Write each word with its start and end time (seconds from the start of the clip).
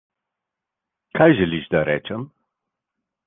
Kaj 1.19 1.27
želiš, 1.41 1.69
da 1.75 1.83
rečem? 1.91 2.25